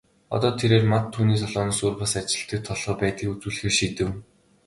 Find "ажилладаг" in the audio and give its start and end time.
2.19-2.61